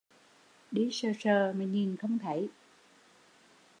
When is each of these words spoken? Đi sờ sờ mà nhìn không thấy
Đi 0.71 0.89
sờ 0.91 1.07
sờ 1.19 1.53
mà 1.57 1.65
nhìn 1.65 1.95
không 1.97 2.19
thấy 2.19 2.49